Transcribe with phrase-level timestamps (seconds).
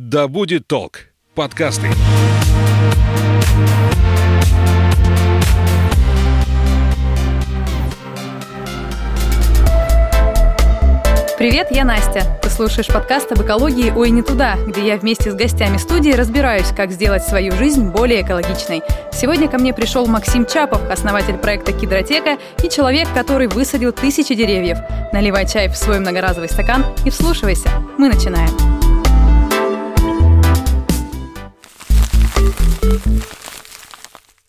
[0.00, 1.08] Да будет толк.
[1.34, 1.88] Подкасты.
[11.36, 12.38] Привет, я Настя.
[12.40, 16.68] Ты слушаешь подкаст об экологии «Ой, не туда», где я вместе с гостями студии разбираюсь,
[16.76, 18.82] как сделать свою жизнь более экологичной.
[19.12, 24.78] Сегодня ко мне пришел Максим Чапов, основатель проекта «Кидротека» и человек, который высадил тысячи деревьев.
[25.12, 27.68] Наливай чай в свой многоразовый стакан и вслушивайся.
[27.98, 28.87] Мы начинаем.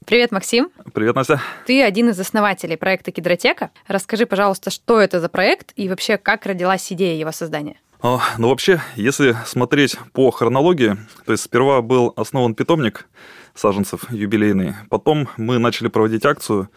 [0.05, 0.71] Привет, Максим.
[0.93, 1.39] Привет, Настя.
[1.67, 3.69] Ты один из основателей проекта Кидротека.
[3.87, 7.75] Расскажи, пожалуйста, что это за проект и вообще как родилась идея его создания?
[8.01, 13.07] Ну, вообще, если смотреть по хронологии, то есть сперва был основан питомник
[13.53, 16.69] саженцев юбилейный, потом мы начали проводить акцию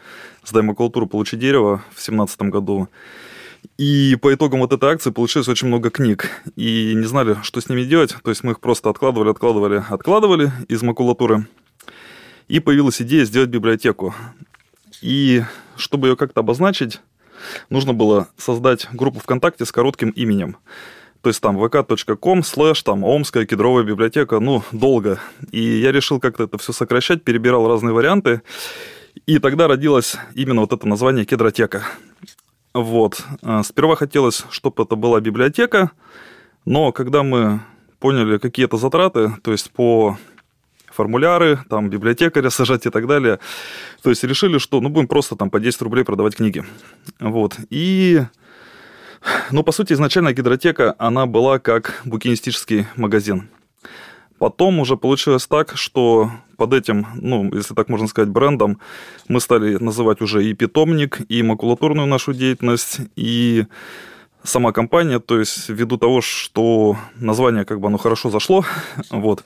[0.43, 2.89] «Сдай макулатуру, получи дерево» в 2017 году,
[3.77, 6.29] и по итогам вот этой акции получилось очень много книг.
[6.55, 8.15] И не знали, что с ними делать.
[8.23, 11.47] То есть мы их просто откладывали, откладывали, откладывали из макулатуры.
[12.47, 14.13] И появилась идея сделать библиотеку.
[15.01, 15.43] И
[15.75, 17.01] чтобы ее как-то обозначить,
[17.69, 20.57] нужно было создать группу ВКонтакте с коротким именем.
[21.21, 25.19] То есть там vk.com слэш там Омская кедровая библиотека, ну, долго.
[25.51, 28.41] И я решил как-то это все сокращать, перебирал разные варианты.
[29.25, 31.83] И тогда родилось именно вот это название кедротека.
[32.73, 33.23] Вот.
[33.41, 35.91] А, сперва хотелось, чтобы это была библиотека,
[36.65, 37.61] но когда мы
[37.99, 40.17] поняли какие-то затраты, то есть по
[40.93, 43.39] формуляры, там, библиотекаря сажать и так далее.
[44.01, 46.63] То есть решили, что, ну, будем просто там по 10 рублей продавать книги.
[47.19, 47.55] Вот.
[47.69, 48.21] И,
[49.51, 53.49] ну, по сути, изначально гидротека, она была как букинистический магазин.
[54.43, 58.77] Потом уже получилось так, что под этим, ну, если так можно сказать, брендом
[59.29, 63.67] мы стали называть уже и питомник, и макулатурную нашу деятельность, и
[64.43, 68.65] сама компания, то есть ввиду того, что название как бы оно хорошо зашло,
[69.11, 69.45] вот,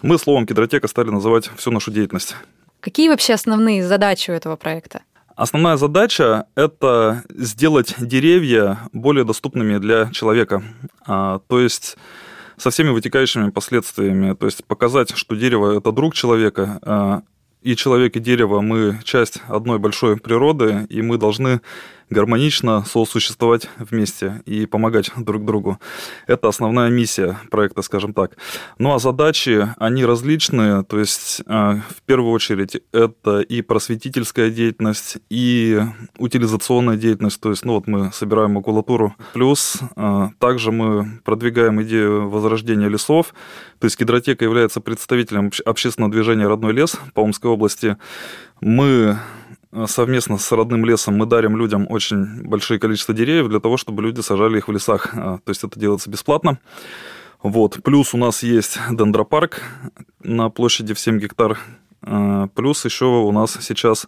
[0.00, 2.34] мы словом Кедротека стали называть всю нашу деятельность.
[2.80, 5.02] Какие вообще основные задачи у этого проекта?
[5.36, 10.62] Основная задача– это сделать деревья более доступными для человека.
[11.06, 11.98] А, то есть
[12.60, 14.34] со всеми вытекающими последствиями.
[14.34, 17.22] То есть показать, что дерево– это друг человека, а,
[17.62, 21.60] и человек, и дерево– мы часть одной большой природы, и мы должны
[22.10, 25.78] гармонично сосуществовать вместе и помогать друг другу.
[26.26, 28.36] Это основная миссия проекта, скажем так.
[28.78, 31.52] Ну а задачи, они различные, то есть э,
[31.88, 35.80] в первую очередь это и просветительская деятельность, и
[36.18, 42.28] утилизационная деятельность, то есть ну вот мы собираем макулатуру, плюс э, также мы продвигаем идею
[42.28, 43.34] возрождения лесов,
[43.78, 47.96] то есть гидротека является представителем общественного движения «Родной лес» по Омской области.
[48.60, 49.18] Мы
[49.86, 54.20] совместно с родным лесом мы дарим людям очень большое количество деревьев для того, чтобы люди
[54.20, 55.14] сажали их в лесах.
[55.14, 56.58] Э, то есть это делается бесплатно.
[57.42, 57.82] Вот.
[57.82, 59.62] Плюс у нас есть дендропарк
[60.22, 61.58] на площади в 7 гектар.
[62.02, 64.06] Э, плюс еще у нас сейчас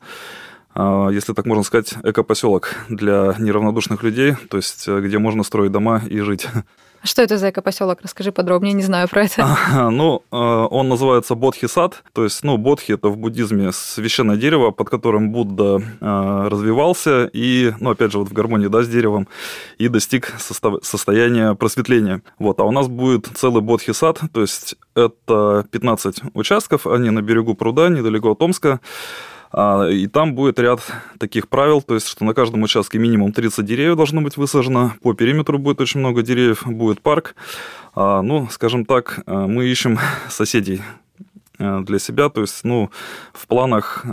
[0.75, 6.21] если так можно сказать, экопоселок для неравнодушных людей, то есть где можно строить дома и
[6.21, 6.49] жить.
[7.03, 7.99] А что это за экопоселок?
[8.03, 9.59] Расскажи подробнее, не знаю про это.
[9.91, 14.89] Ну, э, он называется Бодхи-сад, то есть, ну, Бодхи– это в буддизме священное дерево, под
[14.89, 19.27] которым Будда э, развивался и, ну, опять же, вот в гармонии, да, с деревом,
[19.79, 20.33] и достиг
[20.83, 22.23] состояния просветления.
[22.39, 27.55] Вот, а у нас будет целый Бодхи-сад, то есть это 15 участков, они на берегу
[27.55, 28.81] пруда, недалеко от Омска,
[29.55, 30.81] и там будет ряд
[31.19, 35.13] таких правил, то есть, что на каждом участке минимум 30 деревьев должно быть высажено, по
[35.15, 37.35] периметру будет очень много деревьев, будет парк.
[37.95, 39.99] А, ну, скажем так, а, мы ищем
[40.31, 40.81] соседей
[41.59, 42.91] для себя, то есть, ну,
[43.33, 44.05] в планах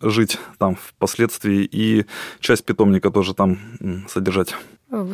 [0.00, 2.06] жить там впоследствии и
[2.38, 3.58] часть питомника тоже там
[4.08, 4.54] содержать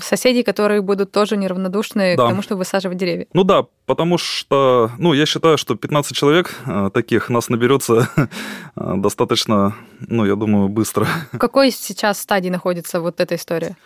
[0.01, 2.25] соседей, которые будут тоже неравнодушны да.
[2.25, 3.27] к тому, чтобы высаживать деревья.
[3.33, 8.29] Ну да, потому что, ну, я считаю, что 15 человек э, таких нас наберется э,
[8.97, 11.07] достаточно, ну, я думаю, быстро.
[11.33, 13.77] В какой сейчас стадии находится вот эта история?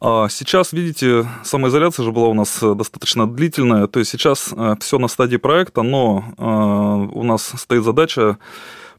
[0.00, 4.98] А сейчас, видите, самоизоляция же была у нас э, достаточно длительная, то есть сейчас все
[4.98, 8.38] на стадии проекта, но у нас стоит задача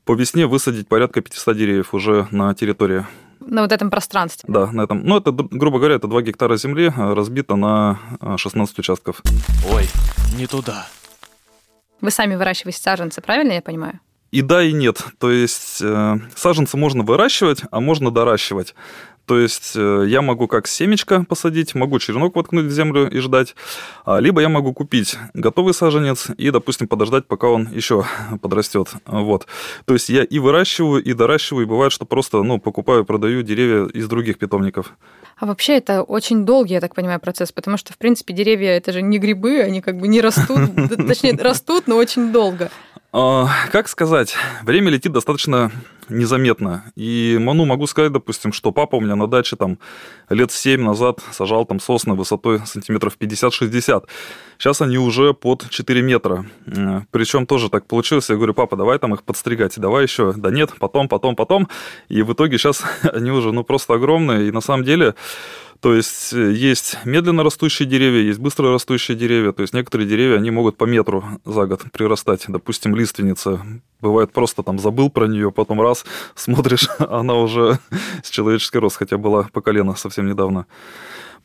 [0.05, 3.05] по весне высадить порядка 500 деревьев уже на территории
[3.39, 4.51] на вот этом пространстве.
[4.51, 5.03] Да, на этом.
[5.03, 7.99] Ну, это, грубо говоря, это 2 гектара земли, э, разбито на
[8.37, 9.21] 16 э, участков.
[9.71, 9.87] Ой,
[10.37, 10.87] не туда.
[12.01, 13.99] Вы сами выращиваете саженцы, правильно я понимаю?
[14.31, 15.03] И да, и нет.
[15.17, 18.75] То есть э, саженцы можно выращивать, а можно доращивать.
[19.29, 23.55] То есть э, я могу как семечко посадить, могу черенок воткнуть в землю и ждать,
[24.03, 28.05] а, либо я могу купить готовый саженец и, допустим, подождать, пока он еще
[28.41, 28.87] подрастет.
[29.05, 29.45] Вот.
[29.85, 33.85] То есть я и выращиваю, и доращиваю, и бывает, что просто ну, покупаю, продаю деревья
[33.85, 34.93] из других питомников.
[35.37, 38.91] А вообще это очень долгий, я так понимаю, процесс, потому что, в принципе, деревья это
[38.91, 40.71] же не грибы, они как бы не растут,
[41.07, 42.71] точнее, растут, но очень долго.
[43.11, 45.71] А, как сказать, время летит достаточно
[46.09, 46.91] незаметно.
[46.95, 49.79] И ну, могу сказать, допустим, что папа у меня на даче там
[50.29, 54.05] лет 7 назад сажал там сосны высотой сантиметров 50-60.
[54.57, 56.45] Сейчас они уже под 4 метра.
[57.11, 58.29] Причем тоже так получилось.
[58.29, 59.79] Я говорю, папа, давай там их подстригать.
[59.79, 60.33] Давай еще.
[60.33, 61.67] Да нет, потом, потом, потом.
[62.09, 62.83] И в итоге сейчас
[63.13, 64.47] они уже ну, просто огромные.
[64.47, 65.15] И на самом деле
[65.81, 69.53] то есть э, есть медленно растущие деревья, есть быстро растущие деревья.
[69.53, 72.43] То есть некоторые деревья, они могут по метру за год прирастать.
[72.47, 73.61] Допустим, лиственница.
[74.01, 76.05] Бывает просто там забыл про нее, потом раз
[76.35, 77.79] смотришь, она уже
[78.23, 80.65] с человеческий рост, хотя была по колено совсем недавно.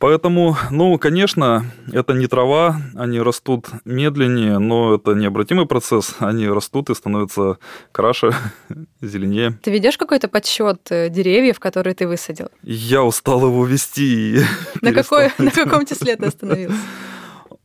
[0.04, 6.16] Поэтому, ну, конечно, это не трава, они растут медленнее, но это необратимый процесс.
[6.18, 7.56] Они растут и становятся
[7.90, 8.32] краше,
[9.00, 9.58] зеленее.
[9.62, 12.50] Ты ведешь какой-то подсчет э, деревьев, которые ты высадил?
[12.62, 14.40] Я устал его вести.
[14.82, 16.76] На, какой, на каком числе ты остановился?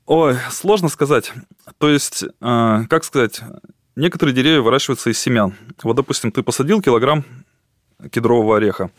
[0.05, 1.33] Ой, сложно сказать.
[1.77, 3.41] То есть, э, как сказать,
[3.97, 5.55] некоторые деревья выращиваются из семян.
[5.83, 7.25] Вот, допустим, ты посадил килограмм
[8.09, 8.91] кедрового ореха.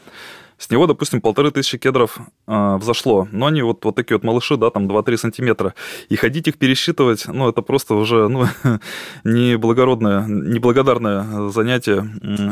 [0.61, 3.27] С него, допустим, полторы тысячи кедров э, взошло.
[3.33, 5.75] Но они вот, вот такие вот малыши, да, там 2-3 сантиметра.
[6.11, 8.45] И ходить их пересчитывать, ну, это просто уже ну,
[9.25, 12.07] неблагородное, неблагодарное занятие.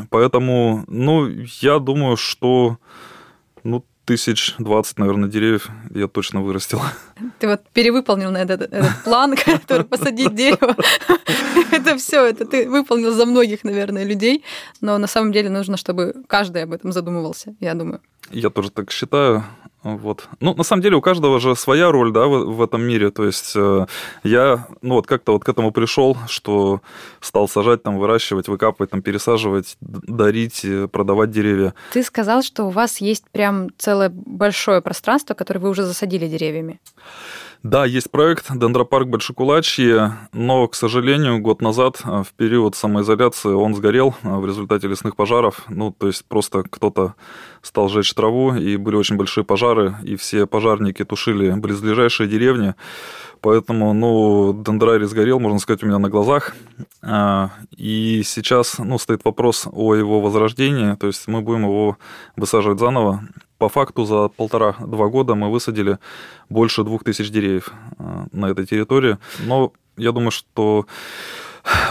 [0.09, 1.29] Поэтому, ну,
[1.61, 2.79] я думаю, что
[3.63, 6.81] ну, тысяч двадцать, наверное, деревьев я точно вырастил.
[7.41, 10.75] Ты вот перевыполнил на этот, этот план, который посадить дерево.
[11.73, 14.43] Это все, это ты выполнил за многих, наверное, людей,
[14.81, 18.01] но на самом деле нужно, чтобы каждый об этом задумывался, я думаю.
[18.31, 19.45] Я тоже так считаю.
[19.83, 20.29] Вот.
[20.41, 23.11] Ну, на самом деле, у каждого же своя роль, да, в, в этом мире.
[23.11, 23.87] То есть э,
[24.25, 26.81] я, ну, вот как-то вот к этому пришел, что
[27.21, 31.75] стал сажать, там, выращивать, выкапывать, там, пересаживать, дарить, э, продавать деревья.
[31.93, 36.81] Ты сказал, что у вас есть прям целое большое пространство, которое вы уже засадили деревьями.
[37.65, 43.75] Да, есть проект Дендропарк Большекулачье, но, к сожалению, год назад, э, в период самоизоляции, он
[43.75, 45.65] сгорел э, в результате лесных пожаров.
[45.69, 47.15] Ну, то есть просто кто-то
[47.63, 52.75] стал жечь траву, и были очень большие пожары, и все пожарники тушили близлежащие деревни.
[53.41, 56.55] Поэтому, ну, дендрарий сгорел, можно сказать, у меня на глазах.
[57.03, 61.99] А, и сейчас, ну, стоит вопрос о его возрождении, то есть мы будем его
[62.37, 63.25] высаживать заново.
[63.59, 65.99] По факту за полтора-два года мы высадили
[66.49, 69.19] больше двух тысяч деревьев а, на этой территории.
[69.45, 70.87] Но я думаю, что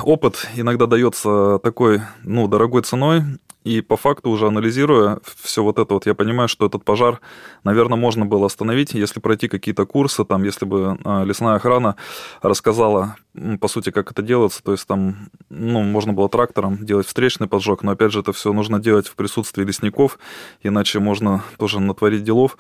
[0.04, 3.24] опыт иногда дается такой, ну, дорогой ценой,
[3.68, 7.20] и по факту уже анализируя все вот это вот, я понимаю, что этот пожар,
[7.66, 11.98] наверное, можно было остановить, если пройти какие-то курсы, там, если бы а, лесная охрана
[12.42, 13.18] рассказала,
[13.60, 17.84] по сути, как это делается, то есть там, ну, можно было трактором делать встречный поджог,
[17.84, 20.18] но опять же это все нужно делать в присутствии лесников,
[20.64, 22.58] иначе можно тоже натворить делов.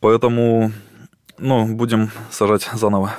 [0.00, 0.70] Поэтому,
[1.38, 3.16] ну, будем сажать заново.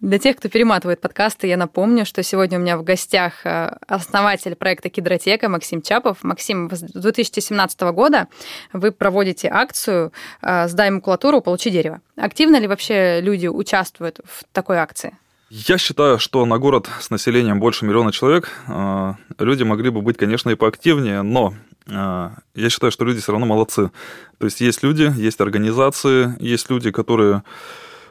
[0.00, 4.54] Для тех, кто перематывает подкасты, я напомню, что сегодня у меня в гостях э, основатель
[4.54, 6.18] проекта Кидротека Максим Чапов.
[6.22, 8.28] Максим, с 2017 года
[8.72, 12.00] вы проводите акцию э, «Сдай макулатуру, получи дерево».
[12.16, 15.16] Активно ли вообще люди участвуют в такой акции?
[15.50, 20.16] Я считаю, что на город с населением больше миллиона человек э, люди могли бы быть,
[20.16, 21.54] конечно, и поактивнее, но
[21.90, 23.90] я считаю, что люди все равно молодцы.
[24.36, 27.44] То есть есть люди, есть организации, есть люди, которые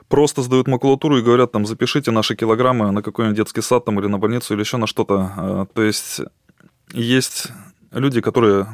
[0.07, 4.07] просто сдают макулатуру и говорят, там, запишите наши килограммы на какой-нибудь детский сад там, или
[4.07, 5.33] на больницу, или еще на что-то.
[5.35, 6.21] А, то есть
[6.94, 7.52] есть
[7.92, 8.68] люди, которые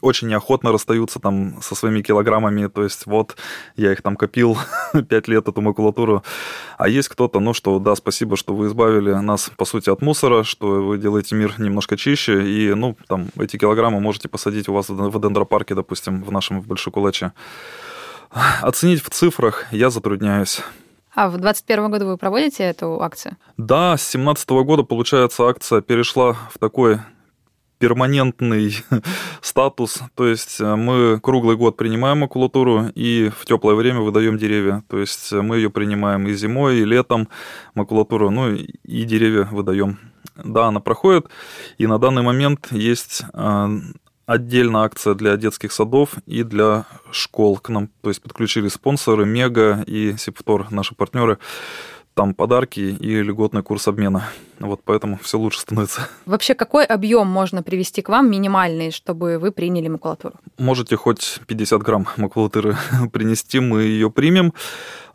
[0.00, 3.36] очень неохотно расстаются там со своими килограммами, то есть вот
[3.76, 4.56] я их там копил
[5.08, 6.22] пять лет, эту макулатуру,
[6.78, 10.44] а есть кто-то, ну что, да, спасибо, что вы избавили нас, по сути, от мусора,
[10.44, 14.88] что вы делаете мир немножко чище, и, ну, там, эти килограммы можете посадить у вас
[14.88, 17.32] в дендропарке, допустим, в нашем в Большекулаче.
[18.30, 20.62] Оценить в цифрах я затрудняюсь.
[21.14, 23.36] А в 2021 году вы проводите эту акцию?
[23.56, 27.00] Да, с 2017 года, получается, акция перешла в такой
[27.80, 28.76] перманентный
[29.40, 34.84] статус, то есть э, мы круглый год принимаем макулатуру и в теплое время выдаем деревья,
[34.86, 37.28] то есть мы ее принимаем и зимой, и летом
[37.74, 39.98] макулатуру, ну и деревья выдаем.
[40.36, 41.28] Да, она проходит,
[41.78, 43.68] и на данный момент есть э,
[44.30, 47.58] отдельно акция для детских садов и для школ.
[47.58, 51.38] К нам то есть, подключили спонсоры Мега и Сепфтор, наши партнеры.
[52.14, 54.28] Там подарки и льготный курс обмена.
[54.58, 56.08] Вот поэтому все лучше становится.
[56.26, 60.34] Вообще, какой объем можно привести к вам минимальный, чтобы вы приняли макулатуру?
[60.58, 62.76] Можете хоть 50 грамм макулатуры
[63.12, 64.52] принести, мы ее примем.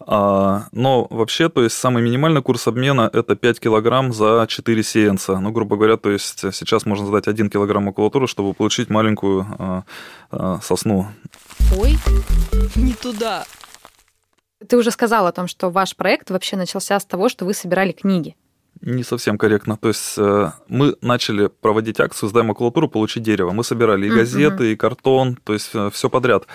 [0.07, 5.39] А, но вообще, то есть самый минимальный курс обмена это 5 килограмм за 4 сеянца.
[5.39, 9.83] Ну, грубо говоря, то есть сейчас можно сдать 1 килограмм макулатуры, чтобы получить маленькую а,
[10.31, 11.07] а, сосну.
[11.77, 11.97] Ой,
[12.75, 13.45] не туда.
[14.67, 17.91] Ты уже сказал о том, что ваш проект вообще начался с того, что вы собирали
[17.91, 18.35] книги.
[18.81, 19.77] Не совсем корректно.
[19.77, 23.51] То есть э, мы начали проводить акцию «Сдай макулатуру, получи дерево».
[23.51, 26.45] Мы собирали и газеты, и картон, то есть э, все подряд.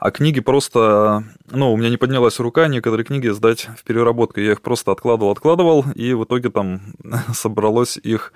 [0.00, 1.24] А книги просто...
[1.50, 4.40] Ну, у меня не поднялась рука некоторые книги сдать в переработку.
[4.40, 6.80] Я их просто откладывал, откладывал, и в итоге там
[7.34, 8.32] собралось их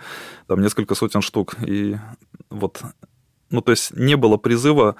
[0.46, 1.56] там несколько сотен штук.
[1.66, 1.96] И
[2.50, 2.82] вот...
[3.50, 4.96] Ну, то есть не было призыва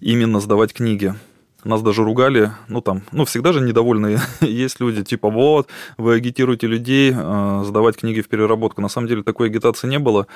[0.00, 1.14] именно сдавать книги.
[1.68, 6.66] Нас даже ругали, ну там, ну всегда же недовольные есть люди, типа вот, вы агитируете
[6.66, 8.80] людей э, сдавать книги в переработку.
[8.80, 10.26] На самом деле такой агитации не было,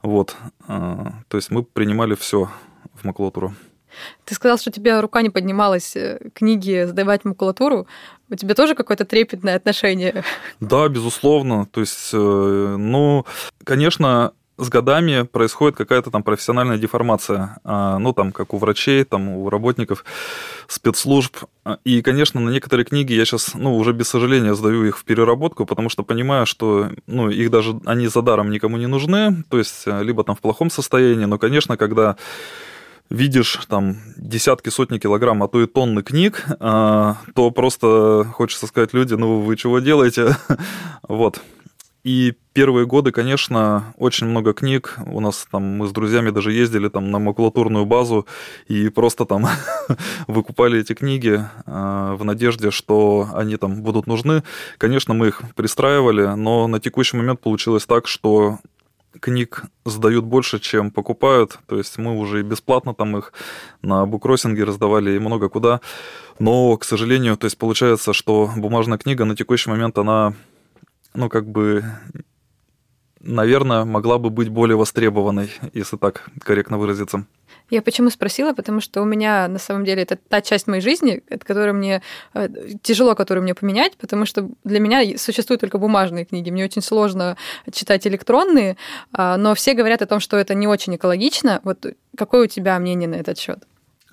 [0.00, 0.34] вот.
[0.66, 2.48] Э, то есть мы принимали все
[2.94, 3.54] в макулатуру.
[4.24, 7.86] Ты сказал, что у тебя рука не поднималась э, книги сдавать макулатуру.
[8.30, 10.24] У тебя тоже какое-то трепетное отношение?
[10.60, 11.66] Да, безусловно.
[11.66, 13.26] То есть, э, ну,
[13.62, 19.28] конечно, с годами происходит какая-то там профессиональная деформация, а, ну, там, как у врачей, там,
[19.28, 20.04] у работников
[20.66, 21.36] спецслужб.
[21.84, 25.64] И, конечно, на некоторые книги я сейчас, ну, уже без сожаления сдаю их в переработку,
[25.64, 29.86] потому что понимаю, что, ну, их даже, они за даром никому не нужны, то есть,
[29.86, 32.16] либо там в плохом состоянии, но, конечно, когда
[33.10, 38.92] видишь там десятки, сотни килограмм, а то и тонны книг, а, то просто хочется сказать
[38.92, 40.36] люди, ну вы чего делаете?
[41.08, 41.40] вот.
[42.08, 44.96] И первые годы, конечно, очень много книг.
[45.04, 48.26] У нас там мы с друзьями даже ездили там на макулатурную базу
[48.66, 49.46] и просто там
[50.26, 54.42] выкупали эти книги э, в надежде, что они там будут нужны.
[54.78, 58.58] Конечно, мы их пристраивали, но на текущий момент получилось так, что
[59.20, 61.58] книг сдают больше, чем покупают.
[61.66, 63.34] То есть мы уже и бесплатно там их
[63.82, 65.82] на буккроссинге раздавали и много куда.
[66.38, 70.32] Но, к сожалению, то есть получается, что бумажная книга на текущий момент, она
[71.14, 71.84] ну, как бы,
[73.20, 77.26] наверное, могла бы быть более востребованной, если так корректно выразиться.
[77.70, 78.54] Я почему спросила?
[78.54, 82.02] Потому что у меня на самом деле это та часть моей жизни, от которой мне
[82.34, 82.48] э,
[82.82, 86.50] тяжело, которую мне поменять, потому что для меня существуют только бумажные книги.
[86.50, 87.36] Мне очень сложно
[87.70, 88.76] читать электронные,
[89.12, 91.60] а, но все говорят о том, что это не очень экологично.
[91.62, 91.84] Вот
[92.16, 93.64] какое у тебя мнение на этот счет?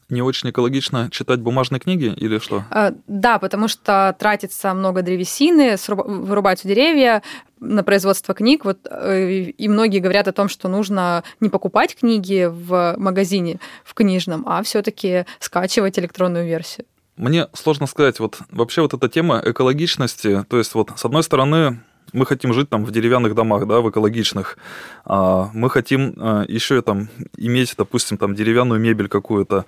[0.10, 2.64] Не очень экологично читать бумажные книги или что?
[2.70, 7.24] А, да, потому что тратится много древесины, вырубаются деревья
[7.60, 8.66] на производство книг.
[8.66, 13.94] Вот, э, и многие говорят о том, что нужно не покупать книги в магазине, в
[13.94, 16.86] книжном, а все-таки скачивать электронную версию.
[17.18, 21.80] Мне сложно сказать, вот вообще вот эта тема экологичности, то есть вот с одной стороны
[22.14, 24.58] мы хотим жить там в деревянных домах, да, в экологичных.
[25.06, 29.66] А, мы хотим а, еще там иметь, допустим, там деревянную мебель какую-то.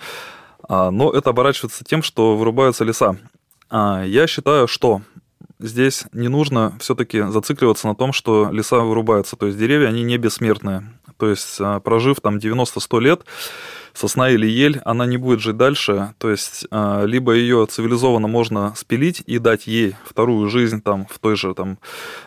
[0.67, 3.17] А, но это оборачивается тем, что вырубаются леса.
[3.70, 5.01] Я считаю, что
[5.60, 9.36] здесь не нужно все-таки зацикливаться на том, что леса вырубаются.
[9.36, 10.84] То есть деревья, они не бессмертные.
[11.17, 13.21] То есть прожив там 90-100 лет,
[13.93, 16.13] сосна или ель, она не будет жить дальше.
[16.19, 21.19] То есть а, либо ее цивилизованно можно спилить и дать ей вторую жизнь там в
[21.19, 21.79] той же там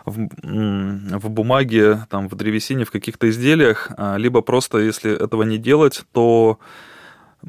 [0.05, 5.59] в, в бумаге, там в древесине, в каких-то изделиях, а, либо просто если этого не
[5.59, 6.59] делать, то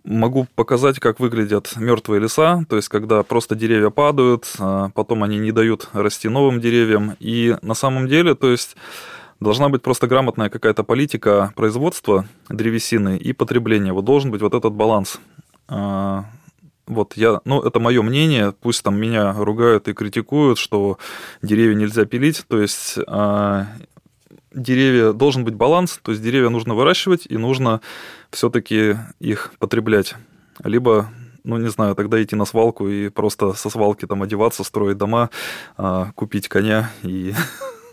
[0.06, 5.38] Могу показать, как выглядят мертвые леса, то есть когда просто деревья падают, а, потом они
[5.38, 7.18] не дают расти новым деревьям.
[7.20, 8.78] И на самом деле, то есть
[9.42, 13.92] Должна быть просто грамотная какая-то политика производства древесины и потребления.
[13.92, 15.20] Вот должен быть вот этот баланс.
[15.68, 16.26] А,
[16.86, 21.00] вот я, ну, это мое мнение, пусть там меня ругают и критикуют, что
[21.42, 23.66] деревья нельзя пилить, то есть а,
[24.54, 27.82] деревья, должен быть баланс, то есть деревья нужно выращивать и нужно
[28.30, 30.14] все-таки их потреблять.
[30.64, 31.10] Либо
[31.44, 35.32] ну, не знаю, тогда идти на свалку и просто со свалки там одеваться, строить дома,
[35.78, 37.34] а, купить коня и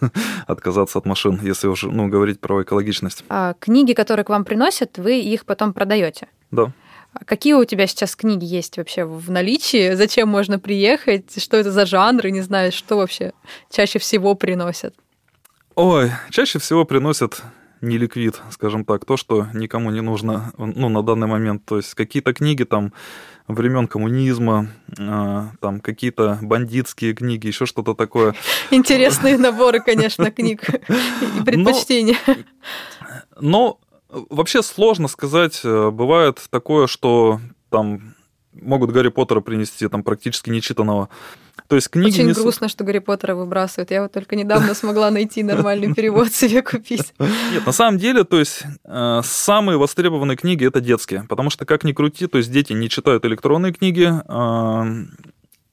[0.46, 3.24] отказаться от машин, если уже ну, говорить про экологичность.
[3.28, 6.28] А книги, которые к вам приносят, вы их потом продаете?
[6.50, 6.72] Да.
[7.12, 9.94] А какие у тебя сейчас книги есть вообще в наличии?
[9.94, 11.42] Зачем можно приехать?
[11.42, 12.30] Что это за жанры?
[12.30, 13.32] Не знаю, что вообще
[13.70, 14.94] чаще всего приносят?
[15.74, 17.42] Ой, чаще всего приносят
[17.80, 21.64] не ликвид, скажем так, то, что никому не нужно ну, на данный момент.
[21.64, 22.92] То есть какие-то книги там
[23.48, 28.34] времен коммунизма, а, там какие-то бандитские книги, еще что-то такое.
[28.70, 32.16] Интересные наборы, конечно, книг и предпочтения.
[33.40, 33.78] Но,
[34.10, 35.60] но вообще сложно сказать.
[35.64, 37.40] Бывает такое, что
[37.70, 38.14] там
[38.52, 41.08] могут Гарри Поттера принести там практически нечитанного.
[41.68, 43.90] То есть книги Очень несут- грустно, что Гарри Поттера выбрасывают.
[43.90, 47.12] Я вот только недавно смогла найти нормальный перевод себе купить.
[47.52, 51.84] Нет, на самом деле, то есть э, самые востребованные книги это детские, потому что как
[51.84, 55.06] ни крути, то есть дети не читают электронные книги, э,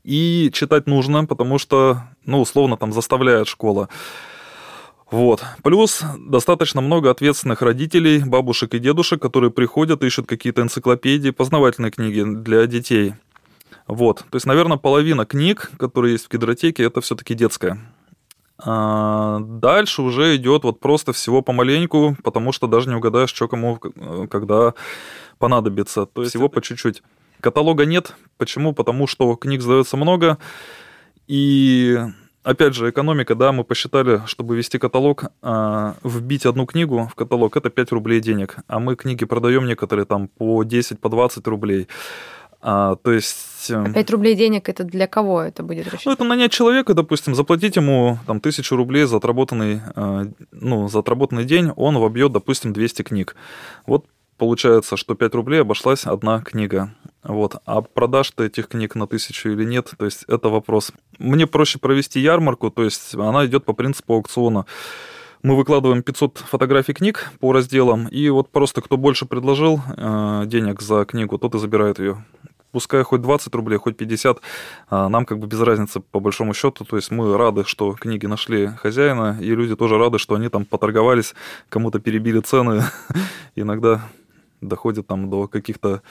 [0.03, 3.89] и читать нужно, потому что, ну, условно, там заставляет школа.
[5.09, 5.43] Вот.
[5.63, 12.23] Плюс достаточно много ответственных родителей, бабушек и дедушек, которые приходят, ищут какие-то энциклопедии, познавательные книги
[12.23, 13.13] для детей.
[13.87, 14.19] Вот.
[14.19, 17.79] То есть, наверное, половина книг, которые есть в гидротеке, это все-таки детская.
[18.57, 23.79] А дальше уже идет вот просто всего помаленьку, потому что даже не угадаешь, что кому
[23.83, 24.73] э, когда
[25.37, 26.05] понадобится.
[26.05, 27.03] То есть всего по чуть-чуть.
[27.41, 28.15] Каталога нет.
[28.37, 28.73] Почему?
[28.73, 30.37] Потому что книг сдается много.
[31.27, 31.99] И
[32.43, 37.57] опять же, экономика, да, мы посчитали, чтобы вести каталог, а, вбить одну книгу в каталог
[37.57, 38.57] это 5 рублей денег.
[38.67, 41.87] А мы книги продаем некоторые там по 10, по 20 рублей.
[42.67, 43.69] А, то есть...
[43.69, 46.13] э, 5 рублей денег это для кого это будет ну, рассчитано?
[46.13, 51.45] это нанять человека, допустим, заплатить ему там тысячу рублей за отработанный, э, ну, за отработанный
[51.45, 53.35] день, он вобьет, допустим, 200 книг.
[53.85, 54.07] Вот
[54.39, 56.89] получается, что 5 рублей обошлась одна книга.
[57.21, 57.57] Вот.
[57.65, 60.91] А продашь ты этих книг на тысячу или нет, то есть это вопрос.
[61.19, 64.65] Мне проще провести ярмарку, то есть она идет по принципу аукциона.
[65.43, 70.81] Мы выкладываем 500 фотографий книг по разделам, и вот просто кто больше предложил э, денег
[70.81, 72.25] за книгу, тот и забирает ее.
[72.75, 74.41] Пускай хоть 20 рублей, хоть 50,
[74.89, 76.83] а нам как бы без разницы по большому счету.
[76.83, 80.65] То есть мы рады, что книги нашли хозяина, и люди тоже рады, что они там
[80.65, 81.35] поторговались,
[81.69, 82.83] кому-то перебили цены.
[83.55, 84.01] Иногда
[84.59, 86.01] доходит там до каких-то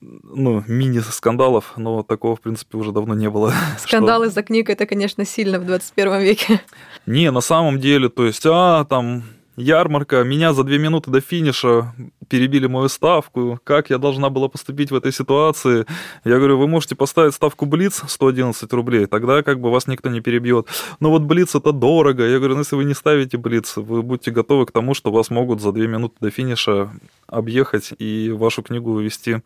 [0.00, 3.52] ну, мини-скандалов, но такого, в принципе, уже давно не было.
[3.78, 6.62] Скандал из-за книг это, конечно, сильно в 21 веке.
[7.04, 9.24] Не, на самом деле, то есть, а, там,
[9.60, 11.94] ярмарка, меня за две минуты до финиша
[12.28, 15.86] перебили мою ставку, как я должна была поступить в этой ситуации.
[16.24, 20.20] Я говорю, вы можете поставить ставку Блиц 111 рублей, тогда как бы вас никто не
[20.20, 20.66] перебьет.
[21.00, 22.26] Но вот Блиц это дорого.
[22.26, 25.30] Я говорю, ну если вы не ставите Блиц, вы будьте готовы к тому, что вас
[25.30, 26.90] могут за две минуты до финиша
[27.26, 29.42] объехать и вашу книгу вывести.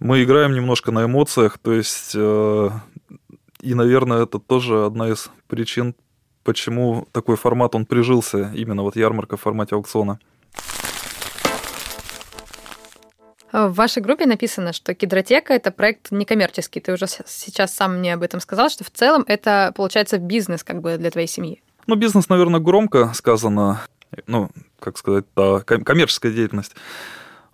[0.00, 2.70] Мы играем немножко на эмоциях, то есть, э,
[3.60, 5.94] и, наверное, это тоже одна из причин,
[6.44, 10.18] почему такой формат он прижился, именно вот ярмарка в формате аукциона.
[13.52, 16.80] В вашей группе написано, что Кедротека– это проект некоммерческий.
[16.80, 20.80] Ты уже сейчас сам мне об этом сказал, что в целом это, получается, бизнес как
[20.80, 21.62] бы для твоей семьи.
[21.86, 23.82] Ну, бизнес, наверное, громко сказано,
[24.26, 26.74] ну, как сказать, да, ком- коммерческая деятельность.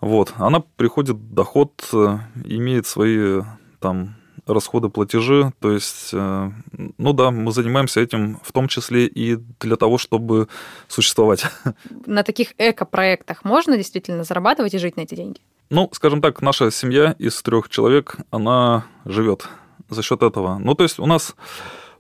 [0.00, 3.42] Вот, она приходит, доход, э, имеет свои
[3.79, 4.16] там
[4.52, 6.50] расходы, платежи, то есть, э,
[6.98, 10.48] ну да, мы занимаемся этим в том числе и для того, чтобы
[10.88, 11.46] существовать.
[12.06, 15.40] На таких эко-проектах можно действительно зарабатывать и жить на эти деньги?
[15.70, 19.48] Ну, скажем так, наша семья из трех человек, она живет
[19.88, 20.58] за счет этого.
[20.58, 21.34] Ну, то есть у нас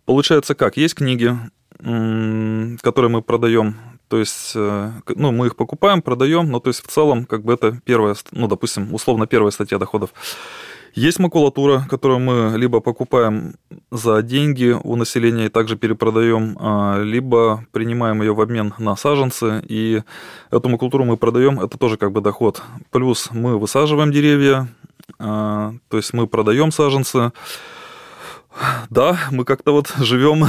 [0.04, 0.76] получается как?
[0.76, 1.36] Есть книги,
[1.78, 3.76] которые мы продаем.
[4.08, 7.52] То есть, э, ну, мы их покупаем, продаем, но то есть в целом, как бы
[7.52, 10.10] это первая, ну, допустим, условно первая статья доходов.
[10.94, 13.54] Есть макулатура, которую мы либо покупаем
[13.90, 19.62] за деньги у населения и также перепродаем, а, либо принимаем ее в обмен на саженцы,
[19.68, 20.02] и
[20.50, 22.62] эту макулатуру мы продаем, это тоже как бы доход.
[22.90, 24.68] Плюс мы высаживаем деревья,
[25.18, 27.32] а, то есть мы продаем саженцы.
[28.90, 30.46] Да, мы как-то вот живем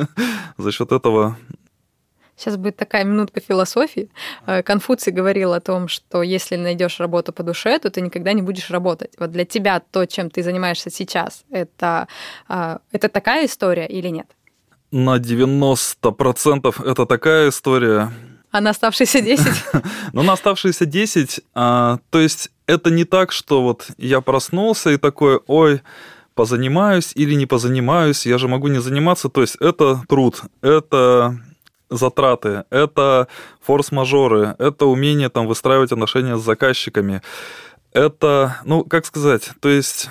[0.58, 1.36] за счет этого.
[2.36, 4.10] Сейчас будет такая минутка философии.
[4.46, 8.42] Э, Конфуций говорил о том, что если найдешь работу по душе, то ты никогда не
[8.42, 9.12] будешь работать.
[9.18, 12.08] Вот для тебя то, чем ты занимаешься сейчас, это,
[12.48, 14.26] а, это такая история или нет?
[14.90, 18.12] На 90% это такая история.
[18.50, 19.46] А на оставшиеся 10?
[20.12, 24.98] Но на оставшиеся 10, а, то есть это не так, что вот я проснулся и
[24.98, 25.80] такой, ой,
[26.34, 29.30] позанимаюсь или не позанимаюсь, я же могу не заниматься.
[29.30, 31.40] То есть это труд, это
[31.90, 33.28] затраты, это
[33.60, 37.22] форс-мажоры, это умение там выстраивать отношения с заказчиками.
[37.92, 40.08] Это, ну, как сказать, то есть...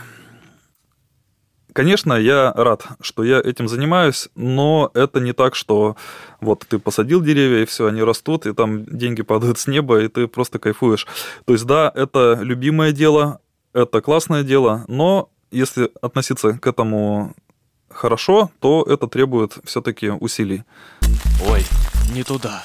[1.73, 5.97] Конечно, я рад, что я этим занимаюсь, но это не так, что
[6.39, 10.07] вот ты посадил деревья, и все, они растут, и там деньги падают с неба, и
[10.07, 11.05] ты просто кайфуешь.
[11.43, 13.41] То есть, да, это любимое дело,
[13.73, 17.35] это классное дело, но если относиться к этому
[17.95, 20.63] хорошо, то это требует все-таки усилий.
[21.49, 21.63] Ой,
[22.13, 22.63] не туда.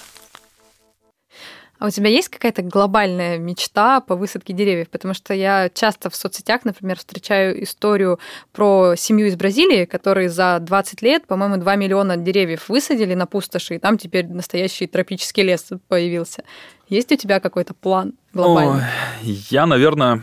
[1.81, 4.91] А у тебя есть какая-то глобальная мечта по высадке деревьев?
[4.91, 8.21] Потому что я часто в соцсетях, например, встречаю историю
[8.53, 13.77] про семью из Бразилии, которые за 20 лет, по-моему, 2 миллиона деревьев высадили на пустоши,
[13.77, 16.45] и там теперь настоящий тропический лес появился.
[16.91, 18.83] Есть у тебя какой-то план глобальный?
[19.23, 20.23] Ой, я, наверное,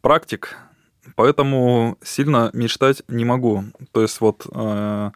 [0.00, 0.56] практик,
[1.20, 3.64] поэтому сильно мечтать не могу.
[3.92, 5.10] То есть вот э,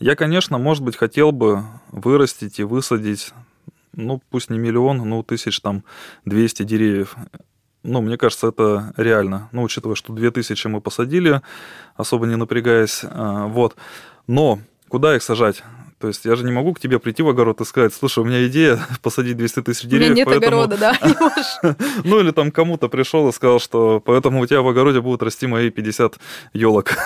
[0.00, 1.62] я, конечно, может быть, хотел бы
[1.92, 3.32] вырастить и высадить,
[3.92, 5.84] ну, пусть не миллион, ну, тысяч там
[6.24, 7.14] 200 деревьев.
[7.84, 9.48] Ну, мне кажется, это реально.
[9.52, 11.40] Ну, учитывая, что 2000 мы посадили,
[11.94, 13.04] особо не напрягаясь.
[13.04, 13.76] Э, вот.
[14.26, 15.62] Но куда их сажать?
[16.04, 18.26] То есть я же не могу к тебе прийти в огород и сказать, слушай, у
[18.26, 20.10] меня идея посадить 200 тысяч деревьев.
[20.10, 20.62] У меня нет поэтому...
[20.64, 21.76] огорода, да.
[22.04, 25.46] Ну или там кому-то пришел и сказал, что поэтому у тебя в огороде будут расти
[25.46, 26.18] мои 50
[26.52, 26.98] елок.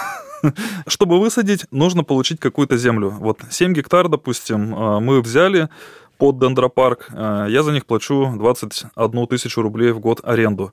[0.88, 3.10] Чтобы высадить, нужно получить какую-то землю.
[3.10, 5.68] Вот 7 гектар, допустим, а, мы взяли
[6.16, 7.06] под дендропарк.
[7.12, 10.72] А, я за них плачу 21 тысячу рублей в год аренду.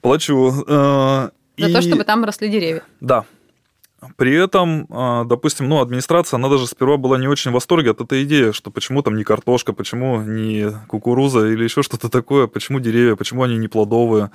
[0.00, 0.52] Плачу.
[0.66, 1.72] А, за и...
[1.72, 2.82] то, чтобы там росли деревья.
[3.00, 3.26] Да,
[4.16, 8.00] при этом, а, допустим, ну, администрация, она даже сперва была не очень в восторге от
[8.00, 12.80] этой идеи, что почему там не картошка, почему не кукуруза или еще что-то такое, почему
[12.80, 14.30] деревья, почему они не плодовые.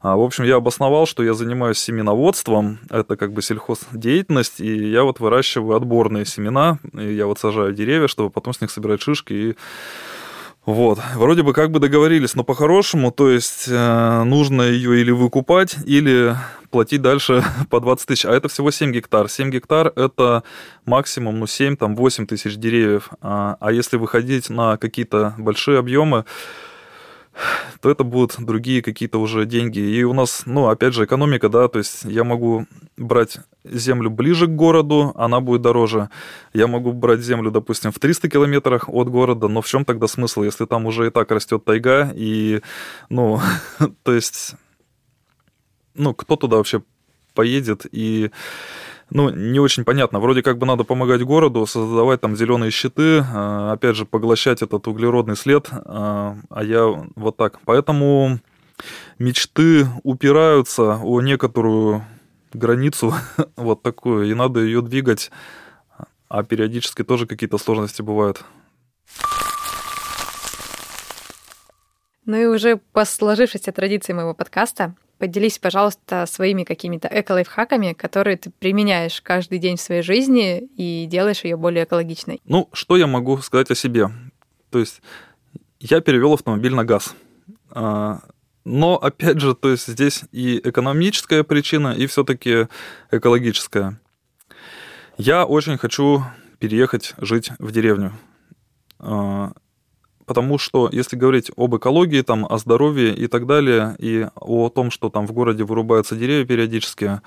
[0.00, 5.02] А, в общем, я обосновал, что я занимаюсь семеноводством, это как бы сельхоздеятельность, и я
[5.02, 9.32] вот выращиваю отборные семена, и я вот сажаю деревья, чтобы потом с них собирать шишки
[9.32, 9.56] и
[10.66, 15.76] вот, вроде бы как бы договорились, но по-хорошему, то есть э, нужно ее или выкупать,
[15.86, 16.36] или
[16.70, 18.24] платить дальше по 20 тысяч.
[18.24, 19.28] А это всего 7 гектар.
[19.28, 20.42] 7 гектар– это
[20.84, 23.10] максимум ну, 7, там, 8 тысяч деревьев.
[23.20, 26.24] А, а если выходить на какие-то большие объемы,
[27.80, 29.78] то это будут другие какие-то уже деньги.
[29.78, 34.46] И у нас, ну, опять же, экономика, да, то есть я могу брать землю ближе
[34.46, 36.10] к городу, она будет дороже.
[36.52, 40.42] Я могу брать землю, допустим, в 300 километрах от города, но в чем тогда смысл,
[40.42, 42.60] если там уже и так растет тайга, и,
[43.08, 43.40] ну,
[44.02, 44.54] то есть,
[45.98, 46.82] ну, кто туда вообще
[47.34, 48.30] поедет, и
[49.10, 50.20] ну, не очень понятно.
[50.20, 54.86] Вроде как бы надо помогать городу, создавать там зеленые щиты, а, опять же, поглощать этот
[54.86, 57.60] углеродный след, а, а я вот так.
[57.64, 58.38] Поэтому
[59.18, 62.04] мечты упираются о некоторую
[62.52, 63.14] границу
[63.56, 65.30] вот такую, и надо ее двигать,
[66.28, 68.44] а периодически тоже какие-то сложности бывают.
[72.26, 78.50] Ну и уже по сложившейся традиции моего подкаста Поделись, пожалуйста, своими какими-то эко-лайфхаками, которые ты
[78.50, 82.40] применяешь каждый день в своей жизни и делаешь ее более экологичной.
[82.44, 84.10] Ну, что я могу сказать о себе?
[84.70, 85.02] То есть
[85.80, 87.14] я перевел автомобиль на газ.
[87.70, 88.20] А,
[88.64, 92.68] но, опять же, то есть здесь и экономическая причина, и все-таки
[93.10, 94.00] экологическая.
[95.16, 96.22] Я очень хочу
[96.60, 98.12] переехать жить в деревню.
[100.28, 104.90] Потому что если говорить об экологии, там, о здоровье и так далее, и о том,
[104.90, 107.22] что там в городе вырубаются деревья периодически,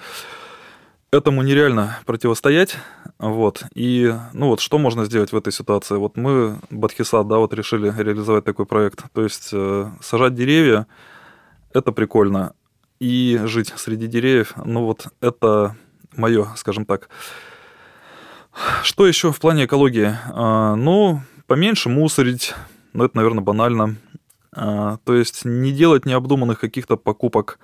[1.12, 2.78] этому нереально противостоять,
[3.18, 5.96] вот, и, ну вот, что можно сделать в этой ситуации?
[5.96, 10.86] Вот мы, Бадхисат, да, вот решили реализовать такой проект, то есть э, сажать деревья,
[11.74, 12.54] это прикольно,
[13.00, 15.76] и жить среди деревьев, ну вот, это
[16.16, 17.10] мое, скажем так.
[18.84, 20.16] Что еще в плане экологии?
[20.32, 22.54] А, ну, поменьше мусорить,
[22.94, 23.96] но это, наверное, банально.
[24.54, 27.60] А, то есть не делать необдуманных каких-то покупок.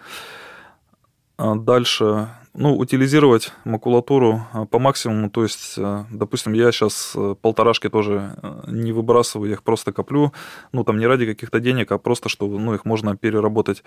[1.37, 5.29] А дальше, ну, утилизировать макулатуру а, по максимуму.
[5.29, 10.33] То есть, допустим, я сейчас э, полторашки тоже э, не выбрасываю, я их просто коплю.
[10.71, 13.83] Ну, там не ради каких-то денег, а просто, что ну, их можно переработать.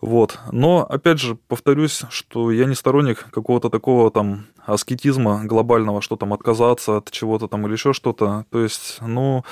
[0.00, 0.38] Вот.
[0.50, 6.32] Но, опять же, повторюсь, что я не сторонник какого-то такого там аскетизма глобального, что там
[6.32, 8.44] отказаться от чего-то там или еще что-то.
[8.50, 9.44] То есть, ну,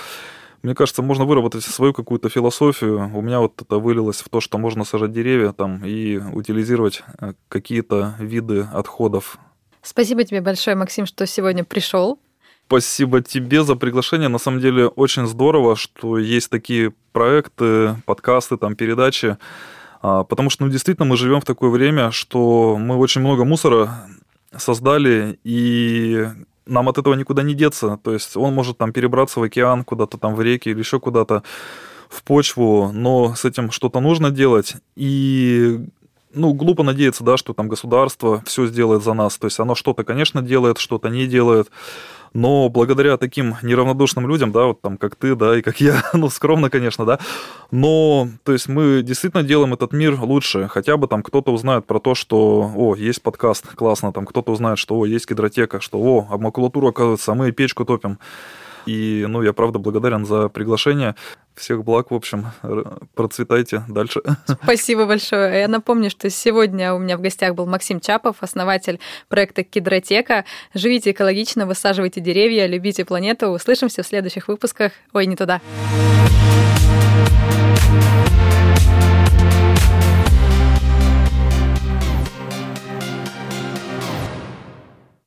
[0.63, 3.11] мне кажется, можно выработать свою какую-то философию.
[3.15, 7.33] У меня вот это вылилось в то, что можно сажать деревья там и утилизировать э,
[7.49, 9.39] какие-то виды отходов.
[9.83, 12.19] Спасибо тебе большое, Максим, что сегодня пришел.
[12.67, 14.29] Спасибо тебе за приглашение.
[14.29, 19.39] На самом деле очень здорово, что есть такие проекты, подкасты, там, передачи.
[20.03, 24.07] А, потому что, ну, действительно, мы живем в такое время, что мы очень много мусора
[24.57, 26.29] создали, и
[26.71, 27.99] нам от этого никуда не деться.
[28.03, 31.43] То есть он может там перебраться в океан, куда-то там в реки или еще куда-то
[32.09, 34.77] в почву, но с этим что-то нужно делать.
[34.97, 35.81] И
[36.33, 39.37] ну, глупо надеяться, да, что там государство все сделает за нас.
[39.39, 41.71] То есть оно что-то, конечно, делает, что-то не делает.
[42.33, 46.31] Но благодаря таким неравнодушным людям, да, вот там как ты, да, и как я, ну,
[46.31, 47.19] скромно, конечно, да,
[47.71, 50.69] но, то есть мы действительно делаем этот мир лучше.
[50.69, 54.79] Хотя бы там кто-то узнает про то, что, о, есть подкаст, классно, там кто-то узнает,
[54.79, 58.19] что, о, есть гидротека, что, о, а макулатуру, оказывается, мы печку топим.
[58.91, 61.15] И, ну, я правда благодарен за приглашение.
[61.55, 62.47] Всех благ, в общем,
[63.15, 64.21] процветайте дальше.
[64.65, 65.61] Спасибо большое.
[65.61, 68.99] Я напомню, что сегодня у меня в гостях был Максим Чапов, основатель
[69.29, 70.45] проекта Кедротека.
[70.75, 73.51] Живите экологично, высаживайте деревья, любите планету.
[73.51, 74.93] Услышимся в следующих выпусках.
[75.13, 75.61] Ой, не туда.
[75.91, 76.80] thank